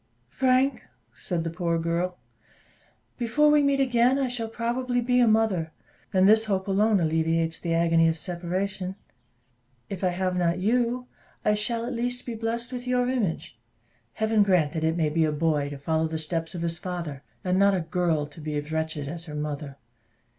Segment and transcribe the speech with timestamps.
[0.29, 0.81] "Frank,"
[1.13, 2.17] said the poor girl,
[3.19, 5.71] "before we meet again, I shall probably be a mother;
[6.11, 8.95] and this hope alone alleviates the agony of separation.
[9.91, 11.05] If I have not you,
[11.45, 13.59] I shall, at least, be blest with your image.
[14.13, 17.21] Heaven grant that it may be a boy, to follow the steps of his father,
[17.43, 19.77] and not a girl, to be as wretched as her mother.